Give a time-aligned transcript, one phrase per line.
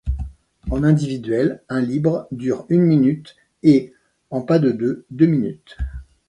[0.71, 3.93] En individuel, un libre dure une minute, et,
[4.31, 5.77] en pas-de-deux, deux minutes.